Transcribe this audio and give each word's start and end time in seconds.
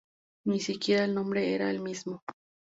Ni 0.47 0.59
siquiera 0.59 1.05
el 1.05 1.13
nombre 1.13 1.53
era 1.53 1.69
el 1.69 1.79
mismo. 1.79 2.23